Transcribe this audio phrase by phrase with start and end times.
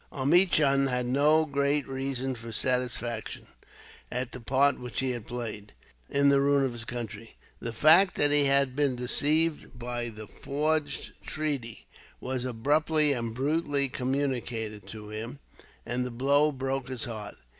[0.11, 3.45] Omichund had no greater reason for satisfaction,
[4.11, 5.73] at the part which he had played
[6.09, 7.35] in the ruin of his country.
[7.59, 11.85] The fact that he had been deceived, by the forged treaty,
[12.19, 15.37] was abruptly and brutally communicated to him;
[15.85, 17.35] and the blow broke his heart.